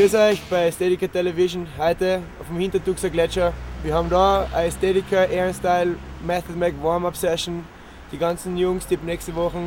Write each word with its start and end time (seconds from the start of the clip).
Grüß 0.00 0.14
euch 0.14 0.40
bei 0.48 0.64
Aesthetica 0.64 1.06
Television 1.06 1.66
heute 1.76 2.22
auf 2.40 2.46
dem 2.46 2.58
Hintertuxer 2.58 3.10
Gletscher. 3.10 3.52
Wir 3.82 3.92
haben 3.92 4.08
da 4.08 4.44
eine 4.44 4.64
Aesthetica 4.64 5.24
Ehrenstyle 5.24 5.94
Method 6.26 6.58
Mac 6.58 6.72
Warm-Up 6.82 7.14
Session. 7.14 7.64
Die 8.10 8.16
ganzen 8.16 8.56
Jungs, 8.56 8.86
die 8.86 8.96
nächste 8.96 9.34
Woche 9.34 9.58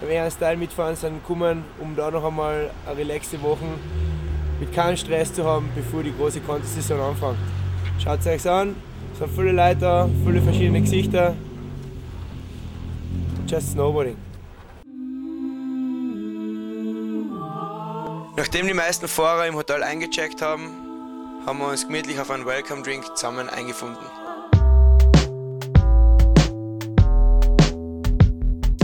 beim 0.00 0.10
Ehrenstyle 0.10 0.56
mitfahren 0.56 0.94
sind, 0.94 1.24
kommen, 1.24 1.64
um 1.80 1.96
da 1.96 2.08
noch 2.08 2.24
einmal 2.24 2.70
eine 2.86 2.98
relaxe 2.98 3.42
Woche 3.42 3.64
mit 4.60 4.72
keinem 4.72 4.96
Stress 4.96 5.34
zu 5.34 5.44
haben, 5.44 5.68
bevor 5.74 6.04
die 6.04 6.12
große 6.16 6.38
Contest-Saison 6.42 7.00
anfängt. 7.00 7.38
Schaut 7.98 8.20
es 8.20 8.26
euch 8.28 8.48
an, 8.48 8.76
es 9.12 9.18
sind 9.18 9.30
viele 9.32 9.50
Leute 9.50 9.80
da, 9.80 10.08
viele 10.24 10.40
verschiedene 10.40 10.82
Gesichter. 10.82 11.34
Just 13.48 13.72
Snowboarding. 13.72 14.33
Nachdem 18.36 18.66
die 18.66 18.74
meisten 18.74 19.06
Fahrer 19.06 19.46
im 19.46 19.54
Hotel 19.54 19.84
eingecheckt 19.84 20.42
haben, 20.42 20.72
haben 21.46 21.58
wir 21.60 21.68
uns 21.68 21.86
gemütlich 21.86 22.18
auf 22.18 22.32
einen 22.32 22.44
Welcome 22.44 22.82
Drink 22.82 23.04
zusammen 23.16 23.48
eingefunden. 23.48 24.04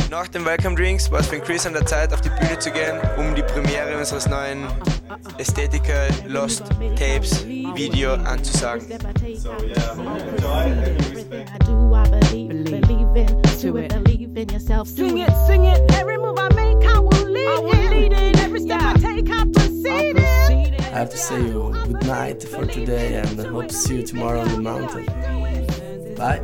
Nach 0.09 0.29
den 0.29 0.45
Welcome 0.45 0.77
Drinks 0.77 1.11
war 1.11 1.19
es 1.19 1.27
für 1.27 1.41
Chris 1.41 1.67
an 1.67 1.73
der 1.73 1.85
Zeit, 1.85 2.13
auf 2.13 2.21
die 2.21 2.29
Bühne 2.29 2.61
zu 2.61 2.71
gehen, 2.71 3.01
um 3.17 3.35
die 3.35 3.43
Premiere 3.43 3.99
unseres 3.99 4.29
neuen 4.29 4.69
Aesthetica 5.39 6.07
Lost 6.29 6.65
Tapes 6.97 7.45
Video 7.47 8.15
anzusagen. 8.15 8.87
So, 14.97 15.05
yeah. 15.05 16.10
Have 21.01 21.09
to 21.09 21.17
say 21.17 21.41
you 21.41 21.73
good 21.73 22.07
night 22.07 22.43
for 22.43 22.67
today 22.67 23.15
and 23.15 23.41
I 23.41 23.47
hope 23.49 23.69
to 23.69 23.75
see 23.75 23.97
you 24.01 24.07
tomorrow 24.07 24.41
on 24.41 24.49
the 24.49 24.61
mountain. 24.61 25.07
Bye. 26.15 26.41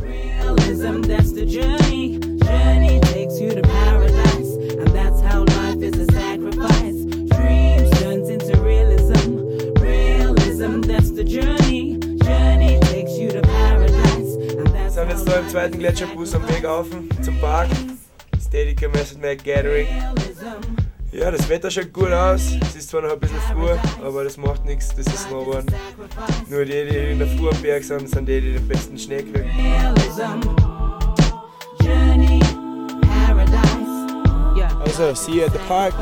Realism, 0.00 1.02
that's 1.02 1.32
the 1.32 1.44
journey. 1.44 2.20
Journey 2.20 3.00
takes 3.00 3.38
you 3.38 3.50
to 3.50 3.60
paradise, 3.60 4.50
and 4.80 4.88
that's 4.96 5.20
how 5.20 5.44
life 5.58 5.82
is 5.82 5.92
a 5.98 6.10
sacrifice. 6.10 7.04
Dreams 7.36 7.90
turns 8.00 8.30
into 8.30 8.58
realism. 8.62 9.36
Realism, 9.78 10.80
that's 10.80 11.10
the 11.10 11.24
journey. 11.24 11.98
Journey 11.98 12.80
takes 12.80 13.12
you 13.18 13.30
to 13.30 13.42
paradise, 13.42 14.36
and 14.56 14.66
that's 14.68 14.96
Wir 14.96 15.02
sind 15.04 15.10
jetzt 15.10 15.28
da 15.28 15.38
im 15.40 15.48
zweiten 15.50 15.78
Gletscherbus 15.78 16.34
am 16.34 16.48
Weg 16.48 16.64
auf 16.64 16.86
zum 17.20 17.38
Park. 17.40 17.68
Steadicam 18.40 18.92
Method 18.92 19.20
Mac 19.20 19.44
Gathering. 19.44 19.86
Ja, 21.16 21.30
das 21.30 21.48
Wetter 21.48 21.70
schaut 21.70 21.92
gut 21.92 22.10
aus. 22.10 22.56
Es 22.60 22.74
ist 22.74 22.88
zwar 22.88 23.02
noch 23.02 23.12
ein 23.12 23.20
bisschen 23.20 23.38
früh, 23.52 23.70
aber 24.04 24.24
das 24.24 24.36
macht 24.36 24.64
nichts, 24.64 24.88
das 24.88 25.06
ist 25.06 25.28
Snowboarden. 25.28 25.72
Nur 26.48 26.64
die, 26.64 26.72
die 26.90 27.12
in 27.12 27.20
der 27.20 27.28
Früh 27.28 27.48
am 27.48 27.62
Berg 27.62 27.84
sind, 27.84 28.08
sind 28.10 28.28
die, 28.28 28.40
die 28.40 28.52
den 28.54 28.66
besten 28.66 28.98
Schnee 28.98 29.22
kriegen. 29.22 29.48
Also, 34.84 35.14
see 35.14 35.36
you 35.36 35.44
at 35.44 35.52
the 35.52 35.58
park. 35.68 35.94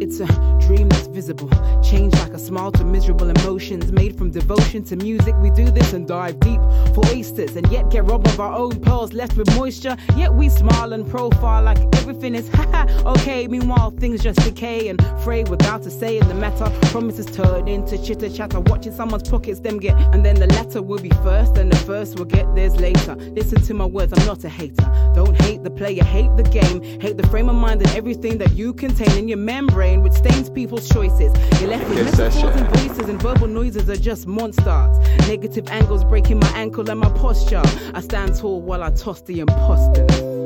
It's 0.00 0.20
a 0.20 0.26
dream 0.60 0.93
visible. 1.14 1.48
Change 1.82 2.12
like 2.14 2.32
a 2.32 2.38
smile 2.38 2.72
to 2.72 2.84
miserable 2.84 3.30
emotions 3.30 3.92
made 3.92 4.18
from 4.18 4.30
devotion 4.30 4.82
to 4.84 4.96
music. 4.96 5.34
We 5.38 5.50
do 5.50 5.70
this 5.70 5.92
and 5.92 6.06
dive 6.08 6.40
deep 6.40 6.60
for 6.94 7.06
oysters 7.06 7.54
and 7.56 7.70
yet 7.70 7.90
get 7.90 8.04
robbed 8.04 8.26
of 8.26 8.40
our 8.40 8.52
own 8.52 8.80
pearls 8.80 9.12
left 9.12 9.36
with 9.36 9.48
moisture. 9.54 9.96
Yet 10.16 10.34
we 10.34 10.48
smile 10.48 10.92
and 10.92 11.08
profile 11.08 11.62
like 11.62 11.78
everything 11.94 12.34
is 12.34 12.48
haha 12.48 12.84
okay. 13.12 13.46
Meanwhile, 13.46 13.92
things 13.92 14.22
just 14.22 14.40
decay 14.40 14.88
and 14.88 14.98
fray 15.22 15.44
without 15.44 15.86
a 15.86 15.90
say 15.90 16.18
in 16.18 16.26
the 16.28 16.34
matter. 16.34 16.68
Promises 16.88 17.26
turn 17.26 17.68
into 17.68 17.96
chitter 18.04 18.28
chatter. 18.28 18.60
Watching 18.60 18.92
someone's 18.92 19.28
pockets 19.28 19.60
them 19.60 19.78
get, 19.78 19.96
and 20.12 20.26
then 20.26 20.34
the 20.34 20.48
latter 20.48 20.82
will 20.82 20.98
be 21.00 21.10
first 21.22 21.56
and 21.56 21.70
the 21.70 21.76
first 21.76 22.18
will 22.18 22.24
get 22.24 22.52
theirs 22.56 22.76
later. 22.76 23.14
Listen 23.14 23.62
to 23.62 23.74
my 23.74 23.86
words, 23.86 24.12
I'm 24.12 24.26
not 24.26 24.42
a 24.42 24.48
hater. 24.48 24.90
Don't 25.14 25.40
hate 25.42 25.62
the 25.62 25.70
player, 25.70 26.02
hate 26.02 26.34
the 26.36 26.42
game, 26.42 26.82
hate 27.00 27.16
the 27.16 27.26
frame 27.28 27.48
of 27.48 27.54
mind 27.54 27.82
and 27.82 27.90
everything 27.90 28.38
that 28.38 28.52
you 28.52 28.72
contain 28.74 29.12
in 29.16 29.28
your 29.28 29.38
membrane 29.38 30.02
which 30.02 30.14
stains 30.14 30.50
people's 30.50 30.88
choices. 31.08 31.60
You're 31.60 31.70
left 31.70 31.88
with 31.88 32.04
metaphors 32.04 32.56
and 32.56 32.76
voices 32.76 33.08
and 33.08 33.20
verbal 33.20 33.46
noises 33.46 33.88
are 33.88 33.96
just 33.96 34.26
monsters. 34.26 34.98
Negative 35.28 35.66
angles 35.68 36.04
breaking 36.04 36.38
my 36.40 36.48
ankle 36.48 36.88
and 36.88 37.00
my 37.00 37.10
posture. 37.10 37.62
I 37.94 38.00
stand 38.00 38.36
tall 38.36 38.62
while 38.62 38.82
I 38.82 38.90
toss 38.90 39.20
the 39.22 39.40
imposters. 39.40 40.10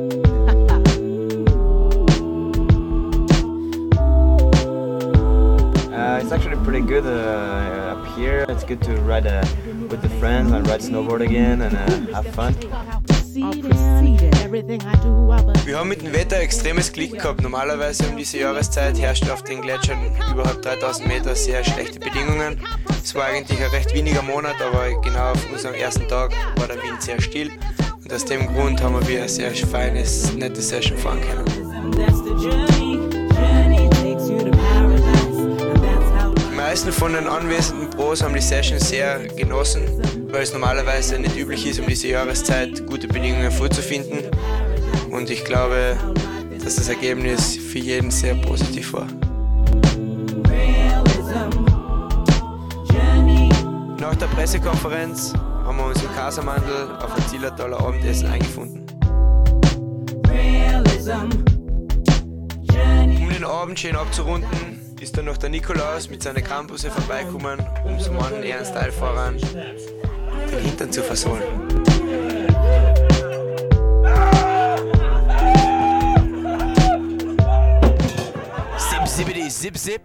Uh, 5.99 6.21
it's 6.23 6.33
actually 6.33 6.57
pretty 6.65 6.81
good 6.81 7.05
uh, 7.05 7.97
up 7.97 8.17
here. 8.17 8.47
It's 8.49 8.65
good 8.65 8.81
to 8.83 8.97
ride 9.03 9.27
uh, 9.27 9.45
with 9.91 10.01
the 10.01 10.09
friends 10.21 10.53
and 10.53 10.67
ride 10.67 10.81
snowboard 10.81 11.21
again 11.21 11.61
and 11.61 11.77
uh, 11.77 12.23
have 12.23 12.35
fun. 12.35 12.55
Wir 14.51 15.79
haben 15.79 15.89
mit 15.89 16.01
dem 16.01 16.13
Wetter 16.13 16.39
extremes 16.39 16.91
Glück 16.93 17.13
gehabt. 17.13 17.43
Normalerweise 17.43 18.09
um 18.09 18.17
diese 18.17 18.39
Jahreszeit 18.39 18.99
herrscht 18.99 19.29
auf 19.31 19.43
den 19.43 19.61
Gletschern 19.61 19.99
überhalb 20.33 20.63
3000 20.63 21.07
Meter 21.07 21.35
sehr 21.35 21.63
schlechte 21.65 22.01
Bedingungen. 22.01 22.59
Es 23.03 23.15
war 23.15 23.27
eigentlich 23.27 23.61
ein 23.63 23.71
recht 23.71 23.93
weniger 23.93 24.23
Monat, 24.23 24.57
aber 24.63 24.99
genau 25.03 25.33
auf 25.33 25.53
unserem 25.53 25.75
ersten 25.75 26.09
Tag 26.09 26.33
war 26.57 26.67
der 26.67 26.83
Wind 26.83 27.03
sehr 27.03 27.21
still. 27.21 27.51
Und 28.03 28.13
aus 28.13 28.25
dem 28.25 28.47
Grund 28.55 28.83
haben 28.83 29.07
wir 29.07 29.19
eine 29.19 29.29
sehr 29.29 29.55
feines, 29.55 30.33
nette 30.35 30.63
Session 30.63 30.97
fahren 30.97 31.21
können. 31.21 33.08
Meisten 36.69 36.93
von 36.93 37.15
den 37.15 37.27
anwesenden 37.27 37.89
Pros 37.89 38.23
haben 38.23 38.35
die 38.35 38.43
Session 38.43 38.79
sehr 38.79 39.21
genossen 39.29 39.81
weil 40.31 40.43
es 40.43 40.53
normalerweise 40.53 41.19
nicht 41.19 41.35
üblich 41.35 41.67
ist, 41.67 41.81
um 41.81 41.87
diese 41.87 42.09
Jahreszeit 42.09 42.87
gute 42.87 43.09
Bedingungen 43.09 43.51
vorzufinden. 43.51 44.19
Und 45.11 45.31
ich 45.31 45.43
glaube, 45.47 45.97
dass 46.63 46.77
das 46.77 46.91
Ergebnis 46.91 47.57
für 47.57 47.79
jeden 47.79 48.11
sehr 48.11 48.35
positiv 48.35 48.93
war. 48.93 49.07
Nach 53.99 54.15
der 54.17 54.27
Pressekonferenz 54.27 55.33
haben 55.65 55.79
wir 55.79 55.87
uns 55.87 56.03
im 56.03 56.13
Kasamandel 56.13 56.91
auf 57.03 57.17
ein 57.17 57.27
Zillertaler 57.29 57.81
Abendessen 57.81 58.29
eingefunden. 58.29 58.87
Um 63.23 63.29
den 63.31 63.45
Abend 63.45 63.79
schön 63.79 63.97
abzurunden, 63.97 64.78
ist 65.01 65.17
dann 65.17 65.27
noch 65.27 65.37
der 65.37 65.49
Nikolaus 65.49 66.09
mit 66.11 66.23
seinen 66.23 66.43
Campusse 66.43 66.91
vorbeikommen, 66.91 67.65
um 67.85 67.99
zum 67.99 68.19
anderen 68.19 68.43
Ehrensteilfahrern 68.43 69.37
den 69.39 70.59
Hintern 70.61 70.91
zu 70.91 71.03
versohlen. 71.03 71.43
Zip, 78.79 79.07
zippity, 79.07 79.49
zip, 79.49 79.79
zip. 79.79 80.01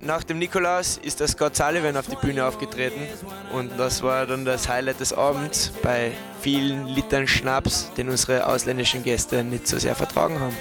Nach 0.00 0.24
dem 0.24 0.38
Nikolaus 0.38 0.98
ist 1.02 1.20
der 1.20 1.28
Scott 1.28 1.54
Sullivan 1.54 1.96
auf 1.96 2.08
die 2.08 2.16
Bühne 2.16 2.44
aufgetreten 2.44 3.06
und 3.52 3.78
das 3.78 4.02
war 4.02 4.26
dann 4.26 4.44
das 4.44 4.68
Highlight 4.68 4.98
des 4.98 5.12
Abends 5.12 5.72
bei 5.82 6.10
vielen 6.40 6.88
Litern 6.88 7.28
Schnaps, 7.28 7.92
den 7.96 8.08
unsere 8.08 8.46
ausländischen 8.46 9.04
Gäste 9.04 9.44
nicht 9.44 9.68
so 9.68 9.78
sehr 9.78 9.94
vertragen 9.94 10.40
haben. 10.40 10.56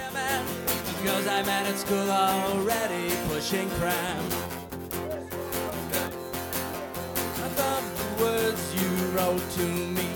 Wrote 9.16 9.50
to 9.52 9.66
me 9.66 10.08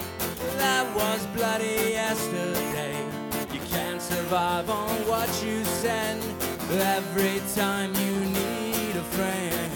that 0.57 0.85
was 0.95 1.25
bloody 1.35 1.91
yesterday. 1.91 2.95
You 3.53 3.59
can't 3.71 4.01
survive 4.01 4.69
on 4.69 4.89
what 5.07 5.29
you 5.43 5.63
send 5.65 6.21
every 6.71 7.41
time 7.55 7.93
you 7.95 8.15
need 8.39 8.95
a 8.95 9.05
friend. 9.15 9.71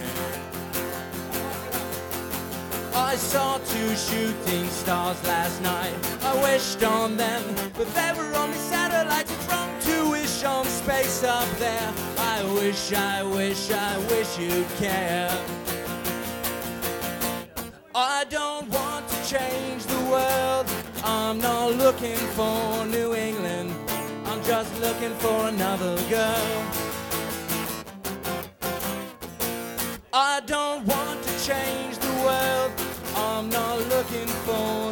I 2.93 3.15
saw 3.15 3.57
two 3.57 3.95
shooting 3.95 4.65
stars 4.69 5.21
last 5.25 5.61
night. 5.61 5.93
I 6.21 6.33
wished 6.43 6.83
on 6.83 7.17
them, 7.17 7.43
but 7.77 7.87
they 7.93 8.11
were 8.17 8.29
from 8.33 8.51
to 8.51 8.78
on 10.43 10.65
space 10.65 11.23
up 11.23 11.49
there. 11.57 11.93
I 12.17 12.43
wish, 12.53 12.93
I 12.93 13.23
wish, 13.23 13.71
I 13.71 13.97
wish 14.09 14.37
you'd 14.37 14.67
care. 14.77 15.29
I 17.93 18.25
don't 18.29 18.69
want 18.69 19.07
to 19.09 19.17
change 19.27 19.85
the 19.85 19.99
world. 20.11 20.65
I'm 21.03 21.39
not 21.39 21.73
looking 21.75 22.21
for 22.37 22.85
New 22.85 23.13
England. 23.15 23.73
I'm 24.25 24.43
just 24.43 24.71
looking 24.79 25.13
for 25.15 25.47
another 25.47 25.97
girl. 26.09 26.63
I 30.13 30.41
don't 30.45 30.85
want 30.85 31.23
to 31.23 31.45
change 31.45 31.97
the 31.97 32.13
world. 32.25 32.71
I'm 33.15 33.49
not 33.49 33.79
looking 33.89 34.27
for 34.45 34.88